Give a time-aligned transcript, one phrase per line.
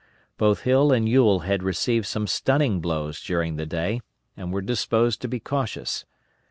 [0.35, 4.01] Both Hill and Ewell had received some stunning blows during the day,
[4.35, 6.05] and were disposed to be cautious.